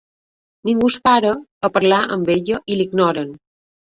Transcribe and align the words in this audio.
Ningú 0.67 0.87
es 0.91 0.95
para 1.07 1.33
a 1.69 1.71
parla 1.75 2.01
amb 2.17 2.33
ella 2.37 2.61
i 2.73 2.79
l’ignoren. 2.79 3.31